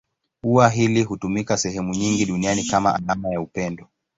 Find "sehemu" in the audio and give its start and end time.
1.57-1.93